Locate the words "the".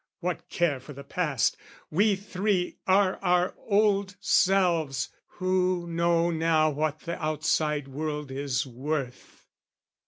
0.93-1.03, 7.01-7.23